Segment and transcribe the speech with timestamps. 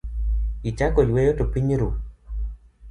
[0.69, 1.89] Ichako yueyo to piny ru.